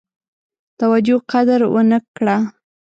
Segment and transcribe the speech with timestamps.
[0.79, 2.37] توجه قدر ونه کړه.